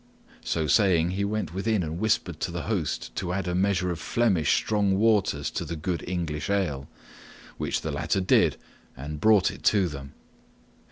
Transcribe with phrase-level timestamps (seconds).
[0.43, 3.99] So saying, he went within and whispered to the host to add a measure of
[3.99, 6.89] Flemish strong waters to the good English ale;
[7.59, 8.57] which the latter did
[8.97, 10.13] and brought it to them.